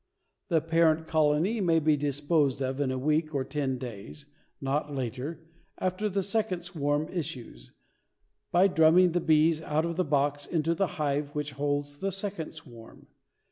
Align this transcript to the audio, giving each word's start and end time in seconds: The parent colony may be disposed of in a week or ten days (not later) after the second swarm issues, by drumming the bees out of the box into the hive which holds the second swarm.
The 0.47 0.61
parent 0.61 1.05
colony 1.05 1.61
may 1.61 1.77
be 1.77 1.95
disposed 1.95 2.59
of 2.59 2.79
in 2.79 2.89
a 2.89 2.97
week 2.97 3.35
or 3.35 3.43
ten 3.43 3.77
days 3.77 4.25
(not 4.59 4.91
later) 4.91 5.45
after 5.77 6.09
the 6.09 6.23
second 6.23 6.63
swarm 6.63 7.07
issues, 7.09 7.71
by 8.51 8.67
drumming 8.67 9.11
the 9.11 9.21
bees 9.21 9.61
out 9.61 9.85
of 9.85 9.97
the 9.97 10.03
box 10.03 10.47
into 10.47 10.73
the 10.73 10.87
hive 10.97 11.29
which 11.35 11.51
holds 11.51 11.99
the 11.99 12.11
second 12.11 12.53
swarm. 12.53 13.09